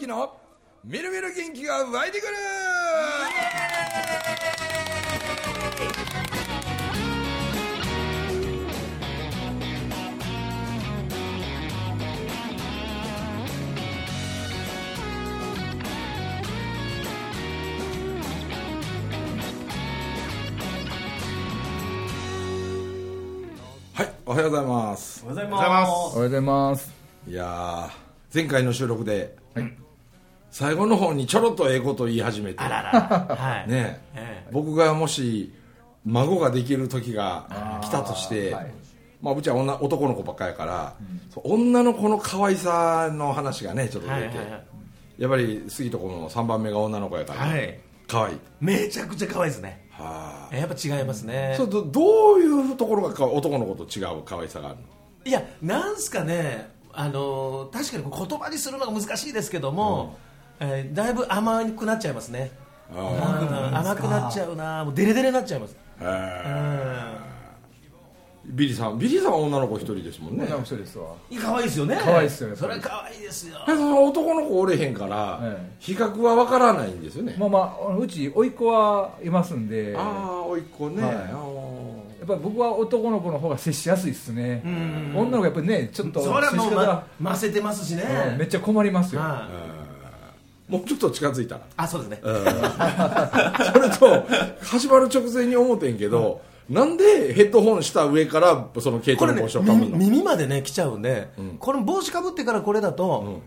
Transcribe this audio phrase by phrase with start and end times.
[0.00, 0.32] 之の
[0.82, 2.32] みるみる元気が湧いてくる
[23.92, 25.90] はいおはようございますおはようございます。
[25.90, 26.94] おはようございます。
[27.28, 29.36] いやー前回の収録で、
[30.50, 32.58] 最後の方にちょろっとええこと言い始めて。
[32.58, 33.36] あらら。
[33.36, 33.70] はい。
[33.70, 34.00] ね。
[34.14, 35.52] え僕がもし
[36.04, 38.72] 孫ができる時が来たとして、はい。
[39.22, 40.96] まあ、うちは女男の子ばっかやから、
[41.32, 44.64] そう女の子の可愛さの話がねちょっと出て、はいはいはい。
[45.18, 47.78] やっぱり杉とこの3番目が女の子やから、はい。
[48.08, 48.38] 可愛い。
[48.60, 49.86] めちゃくちゃ可愛いですね。
[49.90, 51.54] はあやっぱ違いますね。
[51.56, 54.82] そうどどういうところがか男の子と違う可愛さがあるの？
[55.26, 60.18] いや、なんすかね、あのー確かに言葉にするのが難しいですけども、
[60.60, 62.50] えーだいぶ甘くなっちゃいますね。
[62.92, 65.76] 甘くな甘くなっちゃうな、もうデレデレになっちゃいます。
[68.46, 71.14] ビリーさんビリーさんは女の子一人ですもんね女の人ですわ。
[71.40, 71.98] 可愛いですよね。
[72.02, 73.58] 可愛いですよねそれ可愛いですよ。
[73.66, 84.62] その男の子おれへんから、ええ比較は分からないんですよね、まあまあ、うち、甥っ子はいますんで、やっああおいっ子ね、はいあーぱり僕は男の子の方が接しやすいですね。
[84.66, 88.04] ん女の子やっぱりね、ちょっとそれはもうま、ませてますしね。
[88.32, 89.20] うんめっちゃ困りますよ。
[89.20, 89.79] はい
[90.70, 91.62] もうちょっと近づいたら。
[91.76, 92.20] あ、そうですね。
[92.22, 94.26] それと
[94.62, 103.42] 始まる直前に思ってんけど、なんでヘッドホンした上からその毛糸これねの帽子をかぶるの、耳耳までね来ちゃうんで、これ帽子かぶってからこれだと、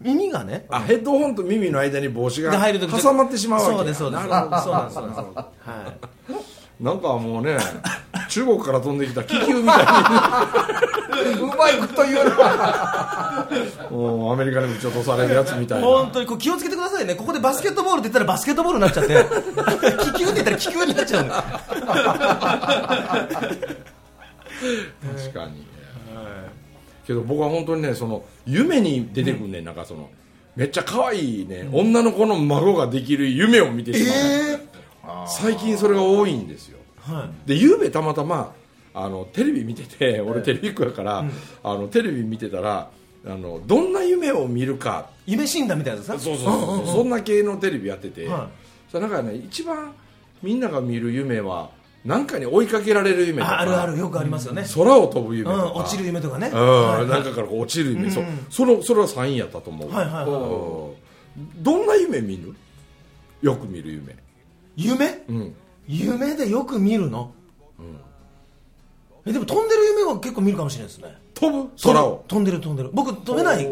[0.00, 3.78] 耳がねあヘッドホンと耳の間に帽子がが入ると挟まってしまうわけや。
[3.78, 4.28] そうですそうです。
[4.28, 4.62] なるほど。
[4.62, 5.26] そうなんですそうなんです。
[5.26, 5.42] は
[6.30, 6.42] い。
[6.84, 7.56] なんかもうね
[8.32, 9.84] 中国から飛んできた気球みたい
[11.38, 13.46] うまいこと言うな。
[13.90, 15.86] にもうアメリカに撃ち落とされるやつみたいな。
[15.86, 17.14] 本当にこう気をつけてくださいね。
[17.14, 19.22] ここでバスケットボールって言ったらバスケットボールになっちゃって。
[20.14, 21.34] 気球って言ったら気球になっちゃうの。
[21.34, 21.52] 確
[25.34, 25.66] かに、
[27.06, 30.08] けど僕は本当にねその夢に出てくるね、なんかその
[30.56, 34.02] めっちゃ可愛いね、女の子の孫ができる夢を見てし
[35.04, 38.54] まう、最近それが多いんですよはでゆうべたまたま
[38.94, 41.24] あのテレビ見てて俺テレビっ子やから、
[41.64, 42.90] あのテレビ見てたら
[43.26, 45.10] あのどんな夢を見るか。
[45.26, 46.96] い夢診断みたいなやつですかそうそうそう。
[46.96, 48.48] そんな系のテレビやってて、は
[48.90, 49.92] それなんかね一番
[50.42, 51.70] みんなが見る夢は
[52.04, 53.54] 何かに追いかけられる夢とか。
[53.54, 53.96] ああるある。
[53.96, 58.20] よくありますよね、空を飛ぶ夢うんとか、落ちる夢とかね、うんはいなんかから落ちる夢、そ
[58.50, 60.24] そのそれは3位やったと思う、はいはいはい。
[60.26, 60.28] う
[61.60, 61.62] ん。
[61.62, 62.54] どんな夢見る？
[63.40, 64.16] よく見る夢。
[64.76, 65.22] 夢？
[65.28, 65.54] うん
[65.92, 67.32] 夢でよく見るの、
[69.26, 71.16] えでも飛んでる夢は結構見るかもしれないですね。
[71.34, 71.70] 飛ぶ？
[71.82, 72.24] 空を？
[72.26, 72.90] 飛んでる飛んでる。
[72.92, 73.66] 僕飛べない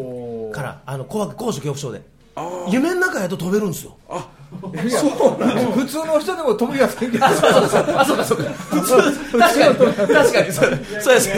[0.53, 2.03] からあの怖く高所恐怖症で。
[2.37, 3.97] あ夢の中やと飛べるんですよ。
[4.09, 7.25] あ普通の人でも飛びやすいけど。
[7.25, 8.45] あそうかそうか。
[8.51, 9.77] 普通確かに。
[10.09, 10.53] 確かに。
[10.53, 11.31] そうそうです。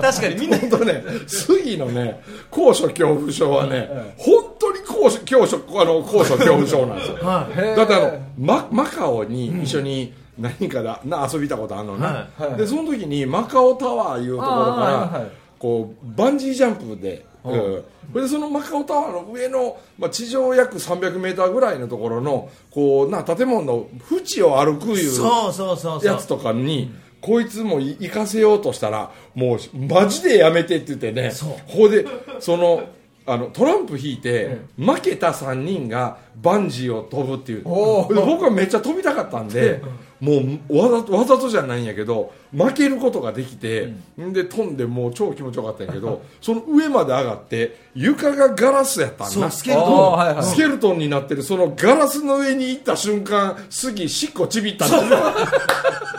[0.00, 0.40] 確かに。
[0.40, 7.16] みんな本当ね杉のね高所恐怖症はね、本当に高所高所あの高所恐怖症なんですよ。
[7.20, 7.76] はい。
[7.76, 12.42] だってあのママカオに一緒に何かだな遊びたことあるのね、はい。
[12.44, 12.56] はい。
[12.56, 15.26] でその時にマカオタワーいうところから、
[15.64, 17.84] こうバンジージャンプで、うん。
[18.12, 26.04] それでそのマカオタワーの上の、まあ、地上約300メーターぐらいのところのこうな建物の縁を歩くいうそうそうそうそう。
[26.04, 26.92] やつとかに、
[27.22, 31.32] こいつも行かせようとしたらもうマジでやめてって言ってね。
[31.66, 32.04] ここで
[32.40, 32.82] その
[33.24, 37.62] あのトランプ引いて、負けた3人がバンジーを飛ぶっていう。
[37.64, 39.80] 僕はめっちゃ飛びたかったんで
[40.24, 50.12] もうわざとわざとじゃないんやけど負けることができて、ん、で飛んでもう超気持ちよかったんやけどその上まで上がって床がガラスやったんだそうスケルトン。
[50.12, 51.42] はいはいスケルトンになってる。
[51.42, 55.18] そのガラスの上に行った瞬間杉しっこちびったんですよ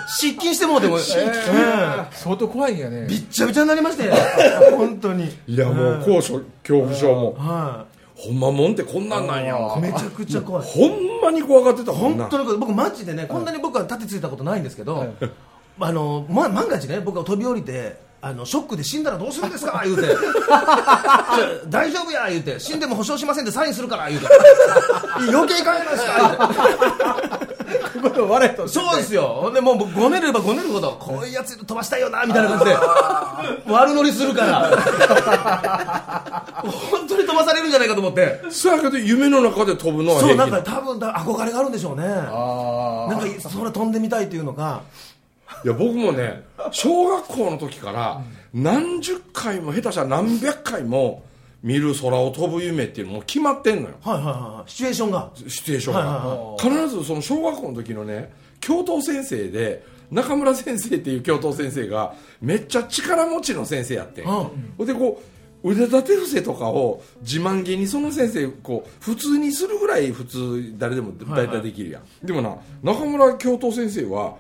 [0.08, 3.08] 失禁してもうても、相当怖いんやね。
[3.10, 3.18] び。
[3.18, 4.14] っちゃびちゃになりましたよ。
[4.78, 5.36] 本当に。
[5.48, 7.36] いやもう高所恐怖症も。
[7.38, 9.58] はほんまもんってこんなんなんや。
[9.78, 10.66] いめちゃくちゃ怖い。
[10.66, 12.28] ほんまに怖がってたもんな。
[12.30, 15.14] 本当に僕マジでねこんなに僕は立てついたことないんですけど、
[15.80, 19.82] あのま、万が一ね僕が飛び降りてあのショックで死んだらどうするんですか？
[19.84, 20.04] 言うて。
[21.68, 22.60] 大丈夫や言うて。
[22.60, 24.28] 死んでも保証しませんでサインするから言うて。
[25.34, 26.50] 余計考えますか
[27.30, 27.55] 言うて
[28.02, 29.40] こと笑いとそうですよ。
[29.42, 32.76] ほんでもうごねればごねるほどこういうやつ飛ばしたいよなみたいな感じで
[33.74, 34.70] 悪乗りするから。
[36.64, 38.42] 本当に飛ばされるんじゃないかと思って。
[38.50, 42.04] そやけど夢の中で飛ぶのはそう平気ななんか多分だ憧れがあるんでしょうね。
[42.08, 44.82] あなんかそれ飛んでみたいっていうのが
[45.64, 48.22] いや僕もね小学校の時から
[48.54, 51.24] 何十回も下手したら何百回も
[51.66, 53.96] 見る空を飛ぶ夢っていうのも決まってんのよ。
[54.00, 55.32] はいはいはいシチュエーションが。
[55.48, 58.32] シチュエーションが、はいはい必ずその小学校の時のね
[58.62, 64.30] 教頭先生で中村先生っていう教頭先生がめっちゃ力持ちの先生やってん、うん。
[64.78, 65.24] ほんでこ
[65.64, 74.36] う腕立て伏せとかを自慢げにその先生こう普通にするぐらい普通誰でも大体できるやん、でもな中村教頭先生は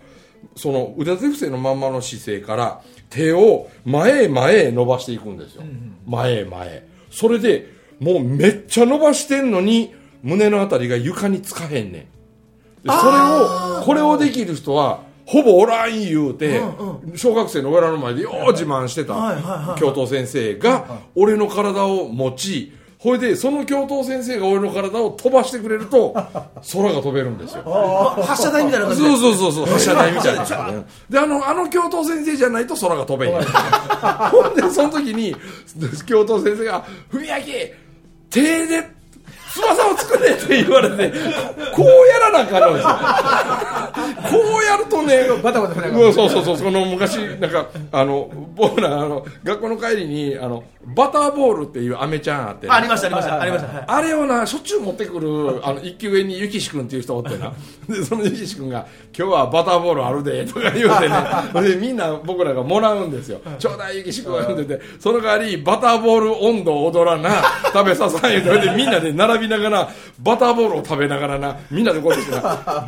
[0.55, 5.63] その腕立て伏せのまんまの姿勢から手を前へ前へ伸ばしていくんですよ、
[6.05, 12.01] 前へ前へそれでもうめっちゃ伸ばしてんのに胸のあたりが床につかへんねん。
[12.01, 12.07] で
[12.83, 12.91] それ
[13.79, 16.61] をこれをできる人はほぼおらん言うて、
[17.15, 19.75] 小学生の親の前でよう自慢してた。
[19.79, 22.73] 教頭先生が俺の体を持ち
[23.05, 26.11] ほいでその教頭先生が俺の体を飛ばしてくれると
[26.73, 27.61] 空が飛べるんですよ。
[28.23, 30.11] 発射台みたいな感じでそうそうそうそう発射台。
[30.11, 30.43] みたいな
[31.07, 33.39] であのあの教頭先生じゃないと空が飛べへん
[34.31, 35.35] ほんでその時に
[36.07, 37.27] 教頭先生が「文明
[38.31, 38.94] 手で
[39.55, 41.13] 翼を作れ」って言われて
[41.73, 42.95] こうやらなあかんのですよ
[44.29, 45.81] こうやるとねバタバタ
[46.13, 57.53] そうそうそうその昔なんかあの僕らあの学校の帰りにあのバターボールっていうアメちゃんあってねありましたありましたありましたはいあれをな、しょっちゅう持ってくる、あの、一級上にゆきし君っていう人おってな。
[57.87, 58.85] で、そのゆきし君が、
[59.17, 61.15] 今日はバターボールあるで、とか言うてね。
[61.69, 63.39] で、みんな僕らがもらうんですよ。
[63.57, 67.29] ちょうだいゆきし君が言うてて、その代わり、バターボール温度を踊らな、
[67.73, 69.89] 食べささん言うて、それでみんなで並びながら、
[70.19, 72.41] バターボールを食べながらな、みんなでこうやってな、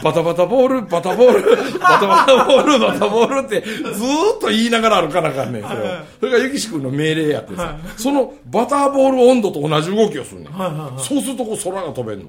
[0.03, 5.81] バタバタボール、バタボール、バタバタボール、バタボールって、ずーっと言いながら歩かなあかんねん、それを。
[6.19, 10.53] それがゆきし君の命令やってさ、そのバターボール温度と同じ動きをするねん。
[10.97, 12.25] そうするとこう空が飛べんの。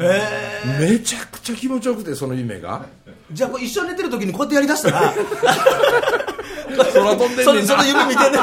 [0.00, 0.22] え
[0.80, 2.80] めちゃくちゃ気持ちよくてその夢が。
[2.80, 5.14] ーじゃあこれ一緒に寝てる時にこうやってやりだしたら。
[6.76, 7.66] 空飛んでんねんな。
[7.66, 8.38] その夢見てね。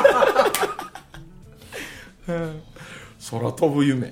[3.32, 4.08] 空飛ぶ夢。
[4.08, 4.12] う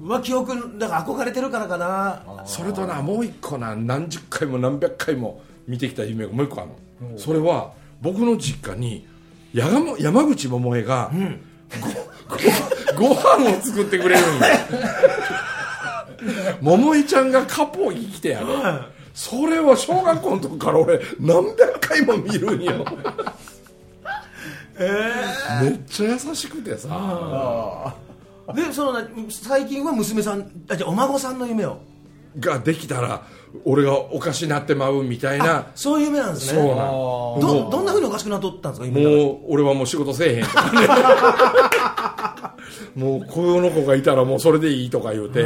[0.00, 2.22] んうわ記憶だから憧れてるからかな。
[2.46, 6.70] それとなもう一個な何十回も何百回も見てきた夢がもう一個ある
[7.10, 7.18] の。
[7.18, 9.06] それは僕の実家に
[9.52, 11.10] やがも山口百恵が、
[12.94, 14.46] ごご飯を作ってくれるんだ。
[16.60, 18.46] 桃井ちゃんがカポに来てやる。
[19.12, 22.84] それを小学校の時から俺何百回も見るんよ。
[24.78, 26.88] めっちゃ優しくてさ
[28.56, 31.78] でそのな最近は娘さんあじゃあお孫さんの夢を。
[32.38, 33.22] ができたら
[33.64, 35.66] 俺がおかしなってまうみたいな。
[35.74, 36.60] そういう夢なんですね。
[36.60, 37.66] そうなん。
[37.66, 40.44] どどんなふうにおかしくなっとったんですか夢もう俺はもう仕事せえへん
[42.94, 45.42] もうこの子がいたらもうそれでいいとか言うて、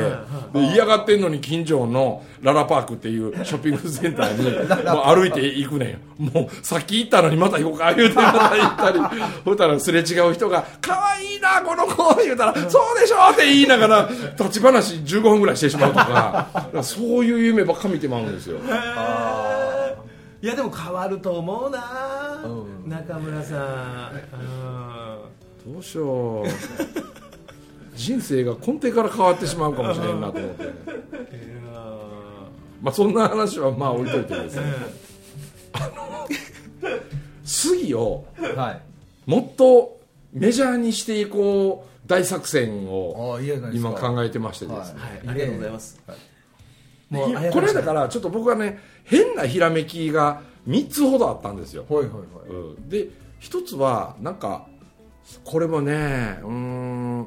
[0.52, 4.44] で嫌がってんのに近所のララパークっていうショッピングセンターに
[4.94, 6.24] もう歩いて行くねん。
[6.24, 9.00] もうさっき行ったのにまた行こうか言うてまた行ったり
[9.44, 14.08] そしたらすれ違う人が「可愛いなこの子」言うたら「そうでしょ」って言いながら
[14.38, 16.46] 立ち話15分ぐらいしてしまうとか。
[16.82, 18.58] そういう夢ばっか見てまうんですよ。
[20.42, 22.44] いやでも変わると思うな、
[22.86, 24.22] 中村さん、
[25.66, 26.46] どうしよう。
[27.96, 30.72] 人生が根底から変わってしまうかもしれんなと思って、
[32.82, 34.62] まあそんな話はまあ置いといてですね。
[35.72, 36.28] あの
[37.44, 39.30] 杉をはい。
[39.30, 40.00] もっと
[40.32, 43.38] メジャーにしていこう大作戦を
[43.72, 46.00] 今考えてましてですね、はい、ありがとうございます、
[47.10, 52.22] でもうこれだからちょっと僕はね変なひらめきが3つほどあったんですよ、はいはいはい。
[52.50, 52.88] うん。
[52.88, 53.08] で
[53.38, 54.66] 一つはなんか
[55.44, 55.92] これもね
[56.42, 57.26] うーん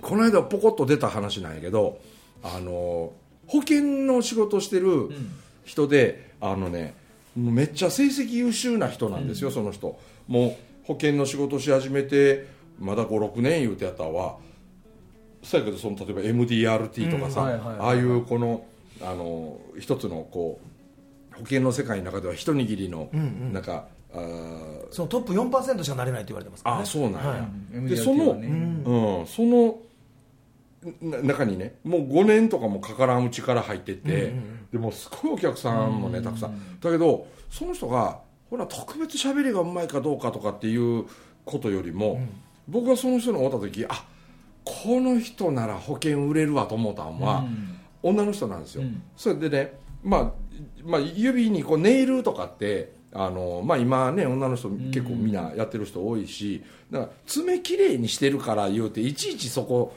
[0.00, 1.98] この間ポコッと出た話なんやけど
[2.42, 3.12] あの
[3.46, 5.10] 保険の仕事してる
[5.64, 6.94] 人で、あのね
[7.36, 9.98] めっちゃ成績優秀な人なんですよ、その人。
[10.28, 12.46] もう保険の仕事し始めて
[12.78, 14.36] まだ56年言うてやったわ。
[15.42, 18.64] そうやけどその例えば MDRT とかさ、ああいうこの
[19.02, 20.60] あの一つのこ
[21.32, 23.10] う保険の世界の中では一握りの、
[23.52, 23.93] なんかあー
[24.90, 27.48] そのトップ4%しかなれないって言われてますから、ね、あそうなんや、は
[27.86, 27.88] い。
[27.88, 28.34] でその、う
[29.22, 29.78] ん、その
[31.00, 34.34] な中にねもう5年とかもかからんうちから入ってって、
[34.70, 36.80] でもうすごいお客さんもね、たくさん。
[36.80, 41.06] だけどその人がほら特別喋りがうまいかどうかとかっていう
[41.44, 42.20] ことよりも、
[42.68, 44.04] 僕がその人に会った時あ
[44.64, 47.44] この人なら保険売れるわと思ったんは、
[48.02, 49.02] 女の人なんですよ、うん。
[49.16, 50.32] それでね、まあ、
[50.84, 59.96] まあ指にこうネイルとかってあの、まあ、今ね女の人結構みんなやってる人多いしだから爪きれいにしてるから言うていちいちそこ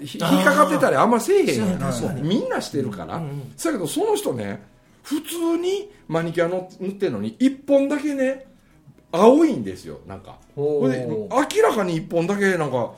[0.00, 4.62] ひ引っかかってたりあんませえへんやんみんなしてるから、だけどその人ね
[5.02, 8.46] 普通にマニキュアの塗ってるのに1本だけね
[9.12, 10.38] 青いんですよなんか。
[10.54, 12.92] ほで明らかに1本だけなんか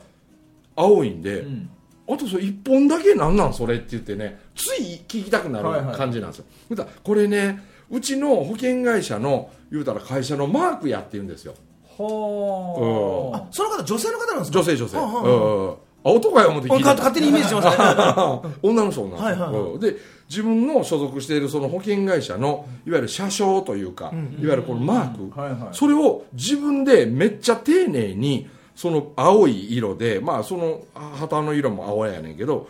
[0.75, 1.69] 青いんで、うん。
[2.07, 5.91] あとそれ1本だけなんなんそれって言ってねつい聞きたくなはいはい。
[5.91, 11.53] る感じなんですよ、言うたらこれねうちの保険会社の言うたら会社のマークやって言うんですよ。
[11.97, 14.59] はあその方女性の方なんですか？
[14.59, 15.67] 女性女性、うんううん。
[15.67, 18.41] うんんあ男や思って聞いてたか勝手にイメージしました。
[18.41, 19.61] ね 女の人女の人、はいはいはい。
[19.61, 19.79] うん。
[19.79, 19.95] で
[20.27, 25.59] 自分の所属しているその保険会社のいわゆる車掌というか、いわゆるこのマーク、はいはい。
[25.71, 32.67] それを自分でめっちゃ丁寧にその青い色でまあその旗の色も青やねんけど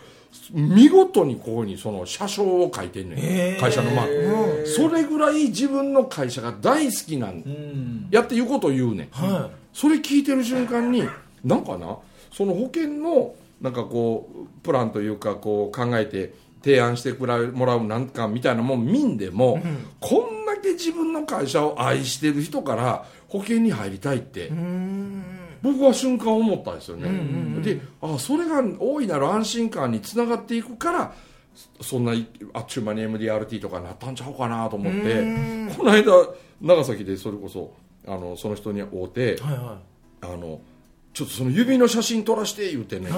[0.52, 3.56] 見事にここにその車掌を書いてんねへー。
[3.56, 8.08] ん会社のマークそれぐらい自分の会社が大好きなんうん。
[8.10, 9.08] やっていうことを言うねん。
[9.10, 11.08] はそれ聞いてる瞬間に
[11.44, 11.96] なんかな
[12.32, 19.62] その保険のなんかこうプランというかこう考えて提案してくらもらうなんかみたいなもん見んでも、
[20.00, 25.24] こんだけ自分の会社を愛してる人から保険に入りたいってい、うーん
[25.64, 31.14] 僕は瞬間思ったんですよね、であそれが大いなる安心感につながっていくから
[31.80, 32.12] そんな
[32.52, 35.22] あっちゅう間に MDRT とかになったんちゃうかなと思って
[35.74, 36.12] この間
[36.60, 37.72] 長崎でそれこそ
[38.06, 39.78] あのその人に会うて、はいは
[40.20, 40.60] あの
[41.14, 43.08] ちょっとその指の写真撮らして言うてね、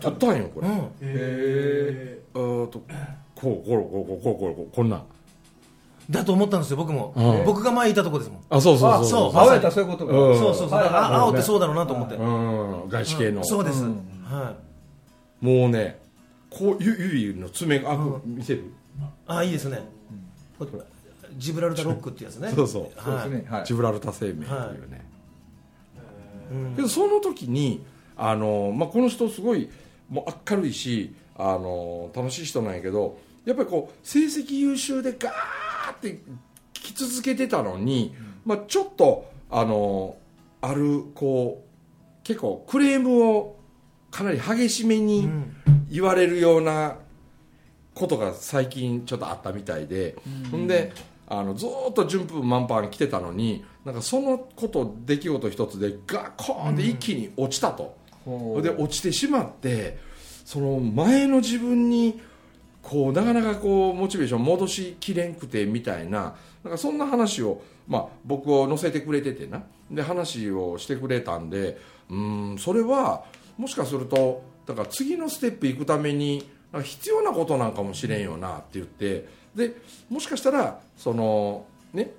[0.00, 2.82] 撮ったんよこれ、い、うん、へえとこう
[3.36, 5.04] こうこうこうこうこうこうこんなん
[6.10, 7.44] だと思ったんですよ僕も、うん。
[7.44, 8.40] 僕が前いたとこですもん。
[8.50, 9.40] あそうそうそうそう。
[9.40, 10.68] 青やったらそういうことか、うんそうそう。
[10.68, 12.88] そう、は青ってそうだろうなと思って、うん。
[12.88, 13.96] 外資系の、そうです、うん。
[14.24, 14.54] は
[15.42, 15.44] い。
[15.44, 15.98] もうね
[16.50, 18.72] こうゆ指の爪があ、見せる？
[19.26, 19.80] あいいですね、
[20.58, 20.70] これ
[21.36, 22.52] ジブラルタロックってやつね。
[22.54, 23.02] そうそう。
[23.02, 23.50] そうはいですね。
[23.50, 23.64] はい。
[23.64, 25.04] ジブラルタ生命っていうね、
[26.52, 26.76] うん。
[26.76, 27.84] けどその時に
[28.16, 29.68] あの、まあ、この人すごい
[30.08, 35.32] もう明るいしあの楽しい人なんやけどやっぱりこう成績優秀でガー
[35.92, 36.20] って
[36.72, 38.14] 来続けてたのに、
[38.44, 40.16] まあ、ちょっとあの
[40.60, 43.56] あるこう結構クレームを
[44.10, 45.56] かなり激しめにうん。
[45.94, 46.96] 言われるような
[47.94, 50.16] ことが最近ちょっとあったみたいで、
[50.50, 50.92] ほんで
[51.28, 58.62] あのずーっと順風満帆来てたのになんかそのこと出来事一つでガコーンって一気に落ちたと、ほう。
[58.62, 59.98] で落ちてしまって
[60.44, 62.20] その前の自分に
[62.84, 69.64] こうなかなかこうモチベーション戻しきれんくてみたいななんかそんな話を、まあ、僕を乗せてくれててな。
[69.90, 71.78] で話をしてくれたんで
[72.10, 73.24] うんそれは
[73.58, 76.48] もしかするとだから次のステップ行くために
[76.82, 79.76] 必要なことなんかもしれんよなって言ってで
[80.10, 82.12] もしかしたらそのね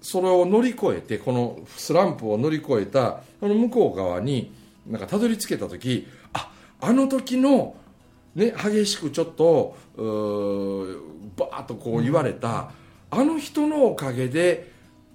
[0.00, 4.52] それを乗り越えてこのスランプを乗り越えたその向こう側に
[4.86, 6.50] なんかたどり着けた時あ
[6.80, 7.76] あの時の、
[8.34, 10.96] ね、激しくちょっとバー
[11.36, 12.70] ッとこう言われた、
[13.10, 14.72] あの人のおかげで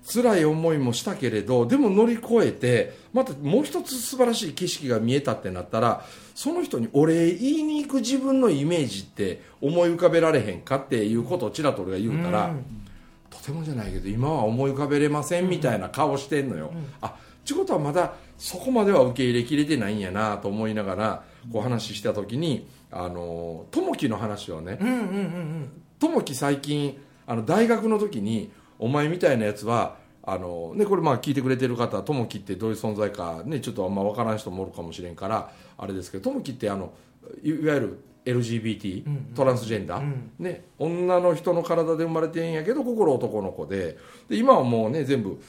[0.08, 12.56] 辛い思いもしたけれどでも乗り越えてまたもう一つ素晴らしい景色が見えたってなったらその人にお礼言いに行く自分のイメージって思い浮かべられへんかっていうことをちらと俺が言うたら、
[13.30, 17.12] とてもじゃないけど今は思い浮かべれませんみたいな顔してんのよ、あっ
[17.46, 25.72] てことはまだそこまでは受け入れきれてないんやなと思いながらこう話した時にあの友樹の話をねうんうんうんうん。
[26.00, 36.94] 友樹最近あの大学の時にお前みたいなやつはあの、ね、これまあ聞いてくれてる方友樹ってどういう存在か、ね、ちょっとあんま分からん人もおるかもしれんからあれですけど友樹ってあの
[37.44, 40.32] いいわゆる LGBT、トランスジェンダー、うん。
[40.38, 43.98] ね、女の人の体で生まれてんやけど心男の子で
[44.30, 45.42] で今はもうね全部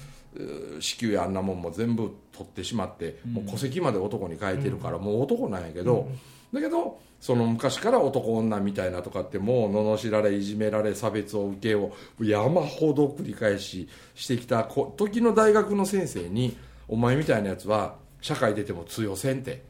[0.80, 6.08] 子宮やあんなもんも全部取ってしまって、もう戸籍まで男に変えてるから、もう男なんやけど、
[6.52, 16.56] だけどその昔から男女みたいなとかってもう罵られいじめられ差別を受けを山ほど繰り返ししてきた時の大学の先生に
[16.86, 19.62] 「お前みたいなやつは社会出ても通用せん」って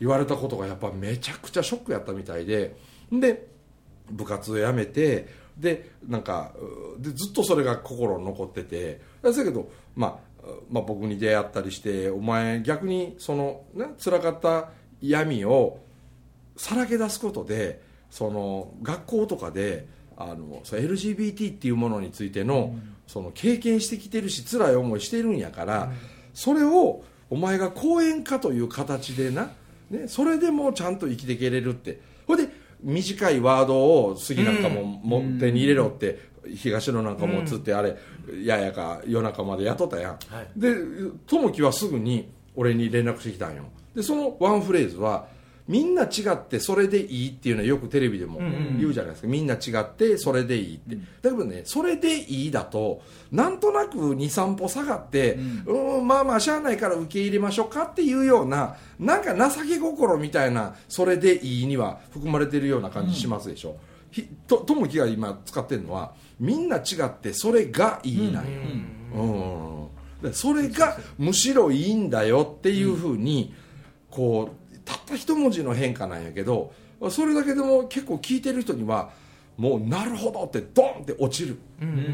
[0.00, 2.76] 言われたことがやっぱめちゃくちゃショックやったみたいで
[3.12, 3.46] で
[4.10, 6.52] 部活を辞めてでなんか
[6.98, 9.00] でずっとそれが心に残ってて。
[9.22, 15.78] だけど、まあ、まあ僕に出会ったりしてお前逆にその、ね、辛かった闇を
[16.58, 19.86] さらけ出すことでその学校とかで
[20.16, 22.74] あのそう LGBT っていうものについての,、
[23.06, 25.92] その経験してきてるし辛い思いしてるんやから、
[26.34, 29.52] それをお前が講演家という形でな、
[29.90, 32.00] ね、それでもちゃんと生きていけれるって。
[32.26, 32.48] ほいで
[32.82, 36.18] 短いワードを杉なんかもも手に入れろって、
[36.54, 37.96] 東野なんかもつってあれ、
[38.42, 40.60] ややか夜中まで雇ったやん、はい。
[40.60, 40.74] で
[41.26, 43.64] 友樹はすぐに俺に連絡してきたんよ。
[43.94, 45.26] でそのワンフレーズは
[45.68, 48.38] みんな違ってそれでいいっていうのはよくテレビでも
[48.78, 55.34] 言うじゃないですか、みんな違ってそれでいいって、だけどねそれでいいだとなんとなく23歩下がって
[55.66, 56.06] うん。
[56.06, 63.76] まあまあしゃあないから受け入れましょうかっていうようななんか情け心みたいなそれでいいには含まれてるような感じしますでしょ、
[64.10, 68.50] ひと友樹が今使ってるのはみんな違ってそれがいいなんよ、
[69.14, 70.28] うん。
[70.30, 73.54] でそれがむしろいいんだよっていうふうに、
[74.10, 76.72] こうたった一文字の変化なんやけど
[77.10, 79.10] それだけでも結構聞いてる人には
[79.58, 81.58] もうなるほどってドンって落ちる、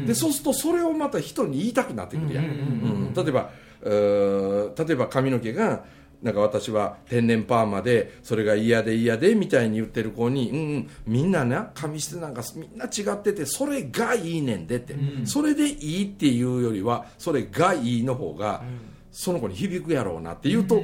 [0.07, 3.51] でそうするとそれをまた人に言いたくなってくるやん,、うん例えば
[3.83, 5.85] 例えば髪の毛が
[6.23, 18.63] なんか私は天然パーマでそれが嫌で嫌でみたいに言ってる子に、うんうん、みんなな髪質なんかみんな違っててそれがいいねんでって、それでいいっていうよりはそれがいいの方が、
[19.11, 20.83] その子に響くやろうなって言うと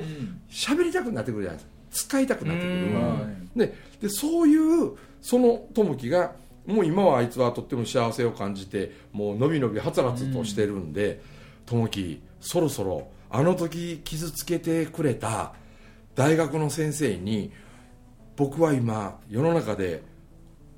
[0.49, 6.33] 喋、りたくなってくるじゃないですか使いたくなってくる、ででそういうその友樹が
[6.65, 11.21] もう今はあいつはとっても幸せを感じてもうのびのびはつらつとしてるんで
[11.65, 15.53] 友樹そろそろあの時傷つけてくれた
[16.15, 17.51] 大学の先生に
[18.35, 20.03] 僕は今世の中で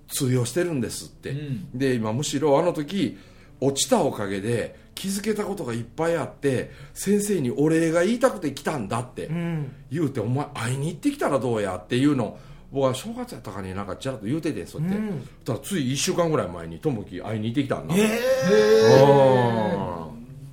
[0.07, 1.69] 通用してるんですって、うん。
[1.73, 3.17] で今むしろあの時
[3.59, 9.75] 落ちたおかげで気づけたことがいっぱいあって先生にお礼が言いたくて来たんだってうん。
[9.91, 12.25] 言うて、お前会いに行ってきたらどうやっていうの。
[12.25, 12.37] を
[12.73, 15.29] 僕は正月やったかになんかちらっと言うててそうやって、うん。
[15.45, 18.19] ただつい1週間ぐらい前に友樹会いに行ってきたんだえ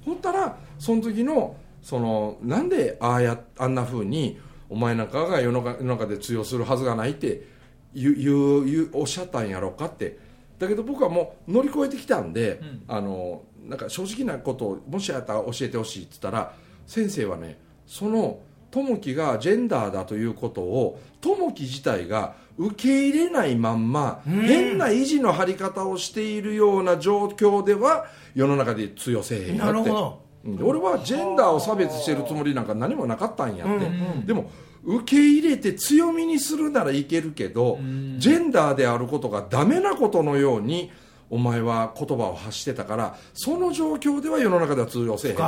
[0.05, 7.47] ほったらその時のそのなんでああやあんな風にお前なんかが世の中世の中で通用するはずがないって
[7.95, 10.19] 言う言う言うおっしゃったんやろうかって。
[10.59, 12.83] だけど僕はもう乗り越えてきたんで、うん。
[12.87, 16.55] あのなんか正直なことをもしあったら教えてほしいって言ったら
[16.87, 18.41] 先生はねその
[18.71, 24.43] 友樹がジェンダーだということを友樹自体が受け入れないまんま、うん。
[24.43, 29.65] 変な維持の張り方をしているような状況では世の中で通用せえへんよって。
[29.65, 30.23] なるほど。
[30.45, 30.57] うん。
[30.59, 33.87] で俺はジェンダーを差別してるつもりなんか何もなかったんやって、うんう
[34.23, 34.51] んでも
[34.83, 38.17] 受け入れて強みにするならいけるけど、ん。
[38.19, 40.91] ジェンダーであることがダメなことのように
[41.31, 45.39] お前は言葉を発してたからその状況では世の中では通用せえへん。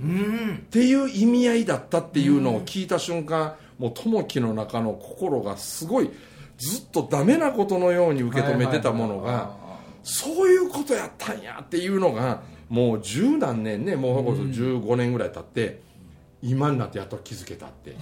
[0.00, 0.56] うん。
[0.56, 6.10] っていう意味合いだったっていうのを聞いた瞬間、もう友樹の中の心がすごい
[6.58, 9.56] ずっとダメなことのように受け止めてたものが
[10.02, 15.80] そういうことやったんやっていうのがもう十何年ねもうそれこそ15年ぐらい経って
[16.42, 17.96] 今になってやっと気づけたって。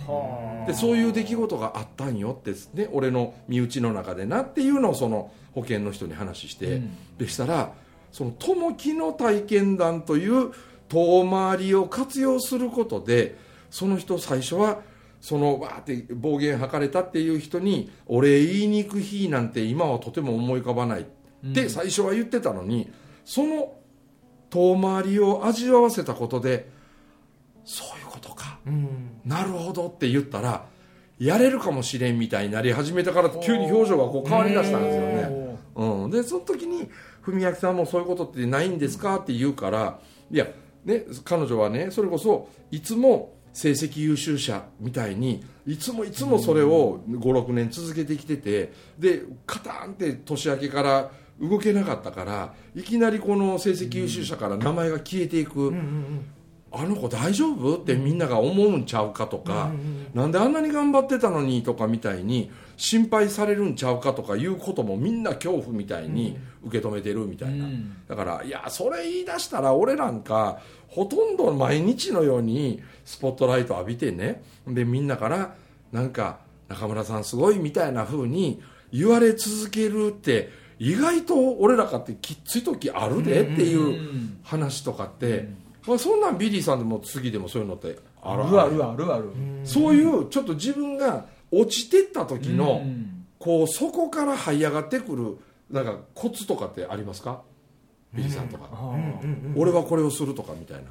[0.67, 7.17] でそういう出来事があったんよってね俺の身内の中でなっていうのをその保険の人に話して、うん。
[7.17, 7.73] でしたら
[8.13, 10.53] その友樹の体験談という
[10.89, 13.37] 遠回りを活用することで
[13.71, 14.81] その人最初は
[15.21, 22.91] そのわーって暴言吐かれたっていう人にお礼言いに行く日なんて今はとても思い浮かばないって最初は言ってたのに、
[23.25, 23.73] その
[24.51, 26.69] 遠回りを味わわせたことで
[27.65, 28.59] そういうことか。
[28.67, 29.21] うん。
[29.25, 30.67] なるほどって言ったら
[31.19, 35.46] やれるかもしれんみたいになり始めたから急に表情がこう変わりだしたんですよね。
[35.77, 36.89] うん、でその時に
[37.23, 40.47] 文明さんもそういうことってないんですかって言うからいや、
[40.85, 51.11] ね、彼女はねそれこそいつも成績優秀者みたいにいつもいつもそれを56年続けてきててでカタンって年明けから
[51.41, 56.27] 動けなかったからいきなりこの成績優秀者から名前が消えていく、うんうん
[56.73, 59.71] あの子大丈夫ってみんなが思うんちゃうかとか、
[60.13, 67.97] なんであんなに頑張ってたのにとかみたいに心配されるんちゃうかとかいうこともみんな恐怖みたいに受け止めてるみたいな、うん。
[68.07, 75.55] だからいやそれ言い出したら俺なんかほとんど毎日のようにスポットライト浴びてねでみんなから
[75.93, 78.61] なんか中村さんすごいみたいな風に
[78.93, 85.49] 言われ続けるって意外と俺らかってきっつい時あるでっていううん話とかって、
[85.87, 89.31] まあ、そんなんビリーさんでも次でもそういうのってあるあるあるあるある。
[89.65, 91.27] そういうちょっと自分が
[91.61, 95.37] 落ちてった時の、うんこうそこから這い上がってくる
[95.71, 97.43] なんかコツとかってありますか？
[98.15, 98.71] ビリーさんとか、
[99.55, 100.85] 俺はこれをするとかみたいな。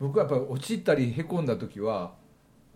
[0.00, 2.14] 僕はやっぱり落ちたりへこんだ時は、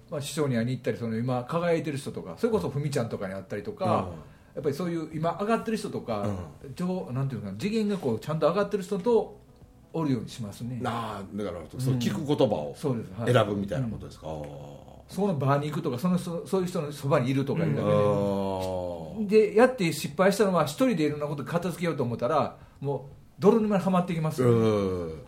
[0.09, 4.11] まあ、師匠に会いに行ったりその今輝いてる人とかそれこそふみちゃんとかに会ったりとか、
[4.55, 6.29] やっぱりそういう今上がってる人とか、
[6.77, 9.37] 上なんていうのかな次元がこうちゃんと上がってる人と
[9.93, 10.79] おるようにしますね。
[10.81, 14.31] なあだからその聞く言葉を選ぶみたいなことですか、あ
[15.13, 17.85] その場に行くとかそのそそういう人のそばにいるとかいうだあ
[19.19, 23.01] けで、でやって失敗したのは一人でいろんなこと片付けようと思ったらもう
[23.39, 25.23] 泥沼にはまってきますよ、うん。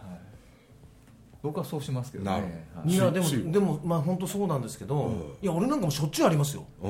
[1.43, 2.31] 僕はそうしますけどね。
[2.75, 2.91] はい。
[2.91, 6.65] いやでもでもまあ本当そうなんですけど、いや俺なんかもしょっちゅうありますよ。
[6.83, 6.89] う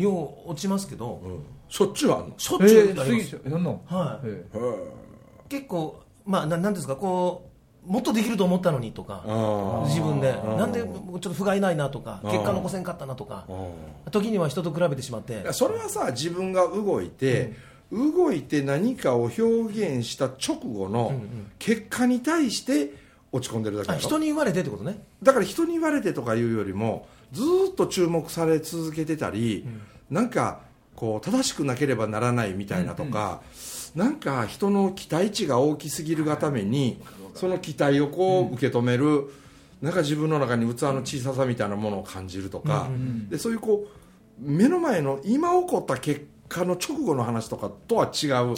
[0.00, 0.02] ん。
[0.02, 1.42] よう落ちますけど、うん。
[1.68, 2.34] しょっちゅうあんの？
[2.36, 3.82] しょっちゅうありえます、ー、やんの？
[3.86, 4.26] はい。
[4.28, 4.46] え
[5.48, 7.45] 結構まあななんですかこう
[7.86, 10.32] もっとできると思ったのにとかあ自分で。
[10.32, 10.56] ー。
[10.56, 13.52] なんでちょっと不甲斐ないなとかうん結果残せんかったなとかう
[14.08, 15.52] ん時には人と比べてしまって。
[15.52, 17.54] それはさ自分が動いて、
[17.92, 21.12] 動いて何かを表現した直後の
[21.58, 22.92] 結果に対して
[23.32, 24.98] 落ち込んでるだけあだろ人に言われてってことね。
[25.22, 29.66] だから人に言われてとかいうよりもずーっと注目され続けてたり、
[30.10, 30.60] なんか
[30.94, 33.42] こう正しくなければならないみたいなとか、
[33.94, 34.16] なん。
[34.16, 37.00] か人の期待値が大きすぎるがために
[37.36, 39.30] その期待をこう受け止める、
[39.82, 42.88] なんか自分の中に器の小ささみたいなものを感じるとか、
[43.28, 43.88] でそういうこう
[44.40, 48.54] 目の前の今起こった結果の直後の話とかとは違う、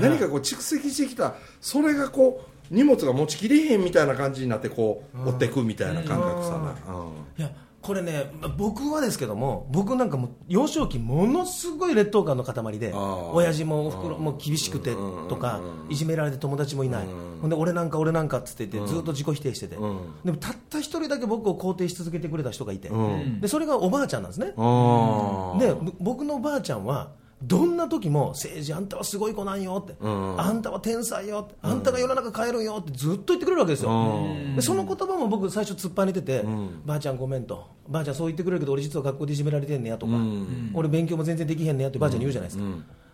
[0.00, 7.12] 何かこう蓄積してきたそれがこう荷物が持ちきれへんみたいな感じになってこう追ってくみたいな感覚さな、うん。
[7.38, 7.50] いや
[7.82, 17.06] これねま僕はですけども僕なんかもう幼少期ものすごい劣等感の塊で親父もおふくろも厳しくてうんとかいじめられて友達もいない。
[17.40, 19.74] ほんで俺なんか俺なんかっつって言ってずっと自己否定してて。
[19.74, 19.98] うん。
[20.24, 22.88] でもたった一人だけ僕を肯定し続けてくれた人がいて。
[22.88, 23.40] ん。
[23.40, 24.46] でそれがおばあちゃんなんですね。
[24.46, 27.10] でぼ僕のおばあちゃんは
[27.42, 30.40] どんな時も政治あんたはすごい子なんよって、うん。
[30.40, 31.56] あんたは天才よって。
[31.62, 34.56] あんたが世の中変えるんよってずっと言ってくれるわけですよ、うん。
[34.56, 36.44] でその言葉も僕最初突っぱねてて、
[36.84, 37.66] ばあちゃんごめんと。
[37.88, 40.70] ばあちゃんそう言ってくれるけど俺実は学校でいじめられてんねやとか、ん。
[40.74, 42.64] 俺勉強も全然できへんねやってばあちゃんに言うじゃないですか、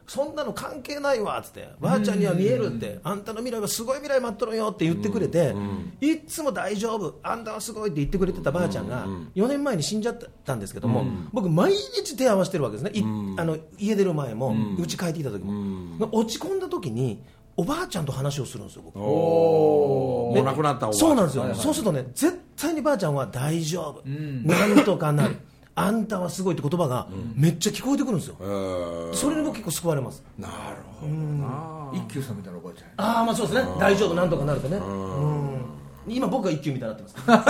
[0.09, 1.69] そんなの関係ないわっつって。
[1.79, 5.55] ばあちゃんには見えるって、あんたの未来はすごい未来待っとるよって言ってくれて、
[6.01, 7.21] いっつも大丈夫。
[7.23, 17.23] あんたはすごいって言ってくれてたばあちゃんが4年前に死んじゃったんですけども、僕毎日手合わせてるわけですね、いあの家出る前も家帰ってきた時も、落ち込んだ時に
[17.59, 18.99] おばあちゃんと話をするんですよ僕。
[18.99, 25.37] もう亡くなったおばあちゃそうなんですよ、そうするとね絶対にばあちゃんは大丈夫、なんとかなる
[25.79, 29.15] あんたはすごいって言葉がめっちゃ聞こえてくるんですよ、えー。
[29.15, 30.25] それに僕結構救われます。
[30.37, 30.55] なる
[31.01, 31.91] ほどな。
[31.95, 33.69] 一休さんみたいなおばあちゃんああまあそうですね。
[33.79, 34.77] 大丈夫なんとかなるとね。
[34.79, 35.61] うん。
[36.09, 37.43] 今僕が一級みたいになってま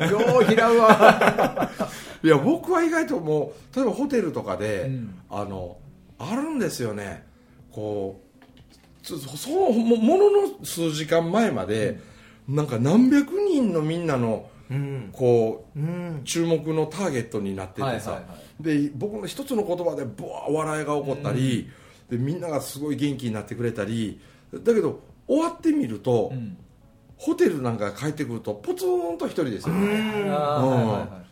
[0.00, 0.10] す。
[0.10, 1.70] よう拾うわ。
[2.22, 5.14] いや僕は意外ともう例えばホテルとかで、うん。
[5.30, 5.76] あの
[6.18, 7.24] あるんですよね。
[7.70, 12.00] こうそそのもものの数時間前まで、
[12.48, 14.48] なんか何百人のみんなの、
[15.12, 15.78] こう、
[16.24, 18.22] 注目のターゲットになっててさ、
[18.60, 21.70] で僕の一つの言葉でブワー笑いが起こったり、
[22.08, 24.20] でみんながすごい元気になってくれたり
[24.52, 26.56] だけど終わってみると、ん。
[27.20, 29.74] ホテルなんか帰ってくるとポツンと一人ですよ。
[29.74, 30.24] ね、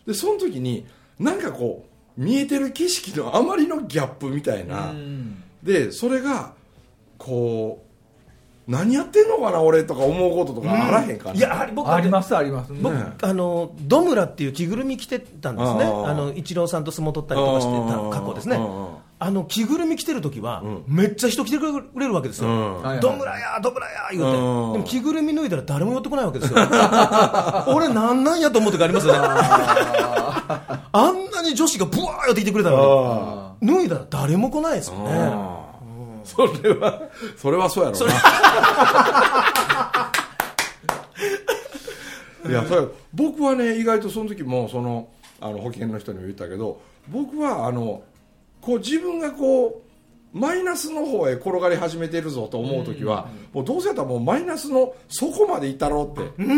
[0.07, 0.87] でその時に
[1.19, 1.87] なんかこ
[2.19, 5.43] う見えてる景色のあまりのギャップみたいな、うん。
[5.63, 6.53] でそれが
[7.17, 7.88] こう
[8.69, 12.73] 何やってんのかな俺とか思うこととかあらへんかな、いやあれ僕ありますあります。
[12.75, 15.85] 僕、ねあのドムラっていう着ぐるみ着てたんですね。
[15.85, 18.57] あああのイチローさんと相撲取ったりとかしてた過去ですね。
[18.57, 21.65] あああの着ぐるみ着てる時は、めっちゃ人来てく
[21.99, 22.83] れるわけですよ、うん。
[22.83, 24.73] はいはいドムラやドムラや言うて、うん。
[24.75, 26.59] でも着ぐるみ脱いだら誰も寄ってこないわけですよ。
[27.75, 29.15] 俺なんなんやと思う時ありますよ。
[29.15, 29.19] ね
[30.93, 35.11] あんなに女子がブワー寄ってきてくれたのに脱いだら誰も来ないですよね。
[35.11, 35.68] ああ
[36.25, 37.03] それは
[37.37, 38.15] それはそうやろうな
[42.49, 45.09] いやそれ僕はね意外とその時もその
[45.41, 48.03] あの保険の人にも言ったけど僕はあの
[48.61, 49.89] こう自分がこう
[50.33, 56.21] マイナスの方へ転がり始めてるぞと思う時は、もうどうせやったらもうマイナスの底まで行ったろうって。
[56.39, 56.49] うん。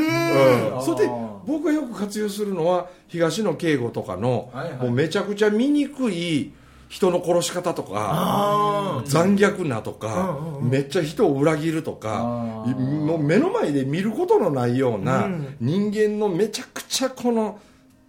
[0.83, 1.13] それで
[1.47, 6.53] 僕がよく活用するのは東野圭吾とかの、もうめちゃくちゃ醜い
[6.91, 15.29] 人の殺し方とか残虐なとか、めっちゃ人を裏切るとかもう目の前で見ることのないような
[15.61, 17.61] 人間のめちゃくちゃこの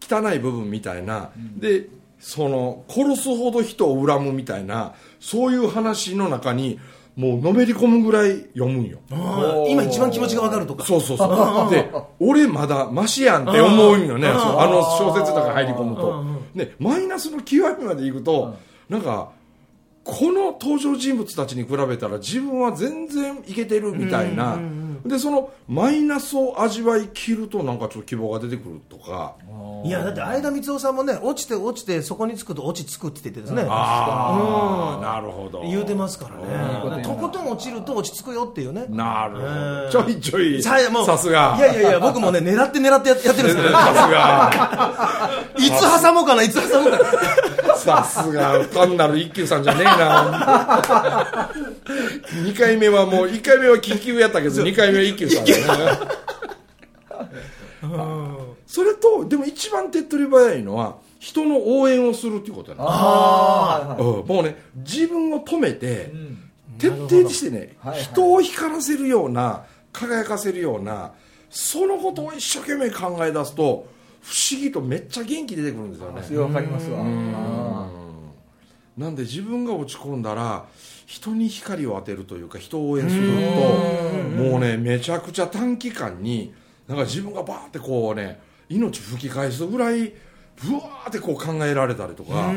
[0.02, 1.86] 汚い部分みたいな、で
[2.20, 6.80] その殺すほど人を恨むみたいなそういう話の中に
[7.16, 8.98] もうのめり込むぐらい読むんよ。
[9.70, 10.86] 今一番気持ちが分かるとか。
[10.86, 11.70] そうそうそう。
[11.70, 14.28] で、俺まだマシやんって思うんよね。
[14.28, 16.24] あの小説とか入り込むと。
[16.56, 18.56] で、マイナスの極みまでいくと、
[18.92, 19.32] なんか、
[20.04, 24.58] この登場人物たちに比べたら自分は全然いけてるみたいな。
[25.06, 29.36] で、そのマイナスを味わい切るとなんかちょっと希望が出てくるとか。
[29.84, 35.62] いやだって相田光夫さんもね落ちて落ちてそこにつくと落ち着くって言ってですねああ、なるほど。
[35.64, 39.92] 言うてますからうんねとことん落ちると落ち着くよっていうねなるほうんど。
[39.92, 40.62] ちょいちょい。
[40.62, 41.56] さもうさすが。
[41.58, 45.51] いやいやいや僕もね狙って狙ってややってるんですけど さすが。
[45.66, 47.76] いつ挟もうかないつ挟もうかな。
[47.76, 51.50] さすが単なる一休さんじゃねえな。
[52.46, 56.00] 2回目はもう1回目は緊急やったけど2回目は一休さんだね。
[58.68, 64.06] それとでも一番手っ取り早いのは人の応援をするっていうことやなあうん。
[64.26, 66.38] もうね自分を止めて、ん。
[66.78, 68.04] 徹底してね、はいはい。
[68.04, 71.12] 人を光らせるような輝かせるような
[71.50, 73.86] そのことを一生懸命考え出すと
[74.22, 76.22] 不思議とめっちゃ元気出てくるんですよね。
[76.22, 77.00] そかりますわ。
[77.04, 77.90] あ
[78.98, 80.66] なんで自分が落ち込んだら
[81.06, 86.54] 人に光を当てるというか人を応援するともうねめちゃくちゃ短期間に
[86.88, 90.14] なんか自分がバーってこうね命吹き返すぐらい
[90.64, 92.54] ぶわーってこう考えられたりとか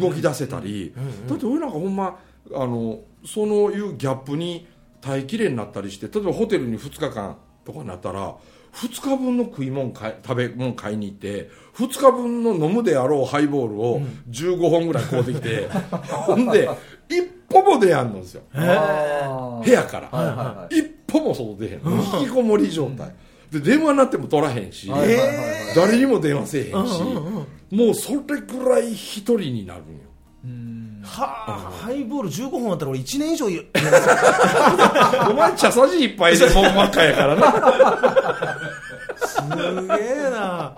[0.00, 0.92] 動き出せたり。
[1.28, 2.18] だって俺なんかほんま
[2.52, 4.66] あのそのいうギャップに
[5.00, 8.34] 耐えきれになったりして例えばホテルに2日間とかになったら
[8.74, 14.00] 2日分の食い物買い食べ物買いに行って2日分の飲むであろうハイボールを
[14.30, 15.68] 15本ぐらい買うてきて、
[16.10, 16.68] ほんで
[17.08, 18.42] 一歩も出やんのですよ。
[18.52, 22.20] あ部屋から、はいはいは一歩も外出へんの。
[22.20, 23.14] 引きこもり状態。
[23.52, 24.90] で電話になっても取らへんし、
[25.74, 27.02] 誰にも電話せえへんし、
[27.70, 30.00] もうそれぐらい一人になるんよ。
[30.44, 31.02] うん。
[31.04, 33.58] はあハイボール15本あったら俺1年以上い
[35.30, 38.57] お前茶さじ一杯でもう真っ赤やからな
[39.48, 40.72] すげえな。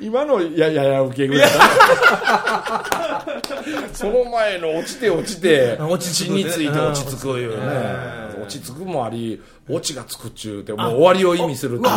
[0.00, 3.24] 今のややや受けぐらいだな。
[3.92, 8.28] その前の落ちて落ちて落ち着く地について落ち着くいうね。
[8.40, 11.94] 落ち着くもあり落ちがつくっちゅうてもう終わりを意味するっていう。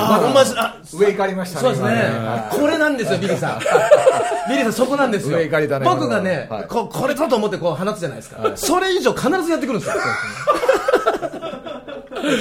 [1.00, 2.04] 上行かりましたねそうですね。
[2.10, 3.60] 今これなんですよビリーさん。
[4.50, 5.38] ビリーさんそこなんですよ。
[5.84, 6.68] 僕がね、はい。
[6.68, 10.02] ここれだと思ってこう放つじゃないですか、それ以上必ずやってくるんですよ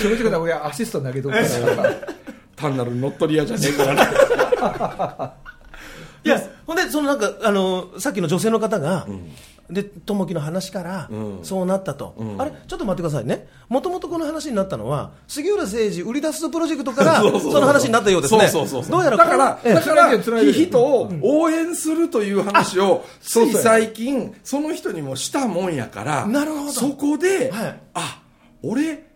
[0.00, 1.40] 気持ちが俺アシスト投げとくか
[1.82, 1.96] ら
[2.56, 3.94] 単なる乗っ取り屋じゃねえから。
[3.94, 5.32] ね
[6.22, 9.06] いやほんでそのなんかあのさっきの女性の方が、
[9.70, 11.38] で友樹の話から、うん。
[11.42, 12.40] そうなったと、ん。
[12.40, 12.52] あれ？
[12.66, 13.48] ちょっと待ってくださいね。
[13.68, 18.48] もともとこの話になったのは杉浦誠二売り出すプロジェクトから その話になったようですね。
[18.48, 19.74] そうそうそうどうやらだからええ。
[19.74, 26.72] だから人を応援するという話をつい最近その人にもしたもんやからなるほど。
[26.72, 27.80] そこで、はい。
[27.94, 28.22] あ
[28.62, 29.09] 俺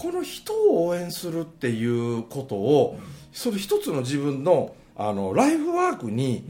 [0.00, 2.98] この人を応援するっていうことを
[3.32, 6.44] それ一つの自分のあのライフワークに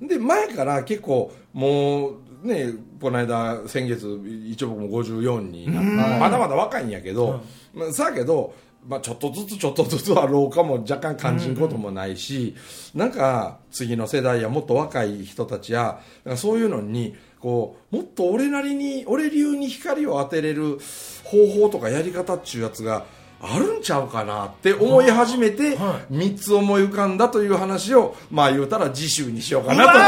[0.00, 0.08] うん。
[0.08, 4.06] で前から結構もうねこの間先月
[4.46, 7.42] 一応僕も54になってまだまだ若いんやけど、
[7.74, 8.54] まあ、さあけど、
[8.86, 12.54] まあ、ちょっとずつちょっとずつは老化も若干感じることもないし、
[12.94, 16.00] なんか次の世代やもっと若い人たちや
[16.36, 17.14] そういうのに
[17.44, 20.78] こうもっと俺なりに俺流に光を当てれる
[21.24, 23.04] 方法とかやり方っちゅうやつが
[23.38, 29.98] あるんちゃうかなって思い始めては3つ思い浮かんだという話をまあ言うたら次週にしようかなと。
[29.98, 30.04] いう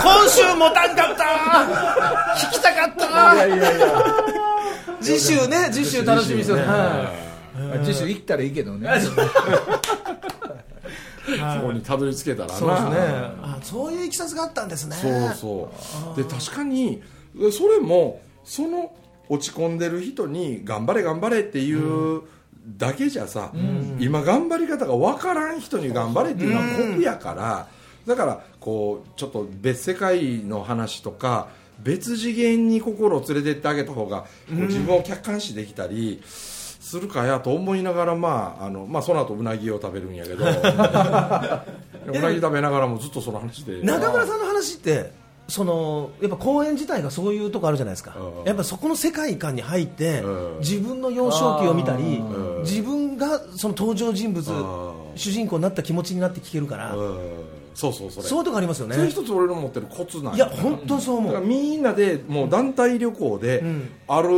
[0.00, 2.46] 今週持たんかった。
[2.46, 3.34] 聞きたかった。
[3.34, 3.86] いやいやいや。
[5.00, 7.10] 次週ね次週楽しみにしてます、は
[7.82, 8.88] 次週行ったらいいけどね
[11.38, 12.54] そこにたどり着けたらな。
[12.54, 12.90] い、そうですね。
[13.42, 14.96] あそういういきさつがあったんですね。
[14.96, 16.16] そうそう。
[16.16, 17.02] で確かに
[17.52, 18.92] それもその
[19.28, 22.22] 落ち込んでる人に頑張れ頑張れっていう
[22.76, 23.52] だけじゃさ、
[23.98, 27.68] 今頑張り方が分からん人に頑張れっていうのは酷やから、
[28.06, 31.48] だからこうちょっと別世界の話とか
[31.82, 36.22] 別次元に心を連れてってあげた方がこう自分を客観視できたり
[36.80, 40.44] するかやと思いながら、まああのまあ、その後うなぎを食べるんやけど。
[42.08, 43.82] うなぎ食べながらもずっとその話で。
[43.82, 45.12] 中村さんの話って
[45.46, 48.16] そのやっぱ公演自体がそういうとこあるじゃないですか。
[48.18, 48.44] うん。
[48.46, 50.58] やっぱそこの世界観に入ってうん。
[50.60, 52.62] 自分の幼少期を見たりうん。
[52.62, 54.94] 自分がその登場人物ん。
[55.16, 56.94] 主人公になった気持ちになって聞けるから。
[56.94, 57.18] うん。
[57.74, 58.26] そうそうそれ。
[58.26, 58.94] そういうとこありますよね。
[58.94, 61.40] それ一つ俺の持ってるコツなんいや本当にそう思う。
[61.44, 63.90] みんなでもう団体旅行でん。
[64.08, 64.30] ある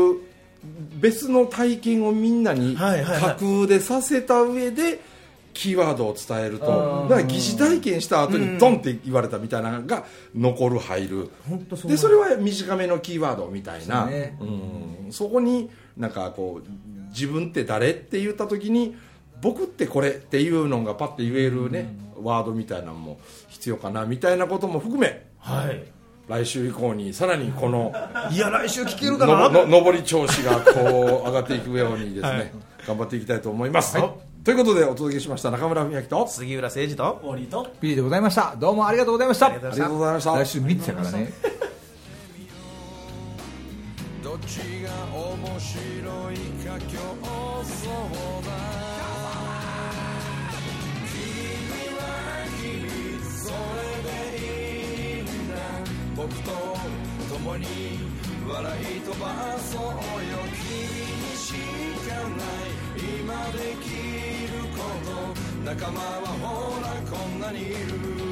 [1.01, 5.01] 別の体験をみんなに架空でさせた上で
[5.55, 7.03] キーワードを伝えると。
[7.03, 11.31] うんだから疑似体験した後にドンって言われたみたいなのが残る入る。
[11.85, 14.09] でそれは短めのキーワードみたいな。
[15.11, 16.69] そこになんかこう
[17.11, 18.97] 自分って誰って言った時に
[19.43, 25.85] 僕ってこれっていうのがパッて言えるねワードみたいなのも必要かなみたいなことも含めはい
[26.29, 27.93] 来週以降にさらにこの
[28.31, 29.67] いや来週聞けるのかな？
[29.67, 32.53] の上り調子がこう上がっていくようにですね、はい。
[32.87, 33.97] 頑張っていきたいと思います、
[34.45, 38.57] ということでお届けしました中村文明と杉浦誠二と森とビリーでございました。
[38.57, 39.47] どうもありがとうございました。
[39.47, 40.33] ありがとうありがとうございました。
[40.33, 41.33] 来週3つやからね。
[44.23, 45.83] どっちが面白
[46.33, 46.99] いか競
[47.63, 48.62] 争だ
[56.29, 57.67] と共に
[58.49, 59.93] 笑い飛ばそうよ。
[60.55, 60.71] 君
[61.21, 61.55] にし
[62.09, 62.71] かない。
[63.21, 63.87] 今でき
[64.47, 65.09] ること。
[65.65, 68.32] 仲間はほらこんなにいる。